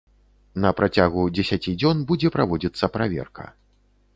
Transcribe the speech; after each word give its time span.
На 0.63 0.69
працягу 0.79 1.25
дзесяці 1.39 1.73
дзён 1.81 2.01
будзе 2.13 2.33
праводзіцца 2.37 2.85
праверка. 2.97 3.45